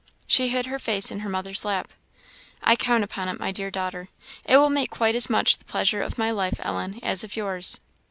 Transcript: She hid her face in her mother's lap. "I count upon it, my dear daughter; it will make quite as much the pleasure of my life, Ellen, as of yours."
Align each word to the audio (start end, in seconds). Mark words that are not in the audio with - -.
She 0.25 0.47
hid 0.49 0.65
her 0.65 0.79
face 0.79 1.11
in 1.11 1.19
her 1.19 1.29
mother's 1.29 1.63
lap. 1.63 1.91
"I 2.63 2.75
count 2.75 3.03
upon 3.03 3.29
it, 3.29 3.39
my 3.39 3.51
dear 3.51 3.69
daughter; 3.69 4.09
it 4.45 4.57
will 4.57 4.71
make 4.71 4.89
quite 4.89 5.13
as 5.13 5.29
much 5.29 5.57
the 5.57 5.65
pleasure 5.65 6.01
of 6.01 6.17
my 6.17 6.31
life, 6.31 6.59
Ellen, 6.63 6.99
as 7.03 7.23
of 7.23 7.35
yours." 7.35 7.79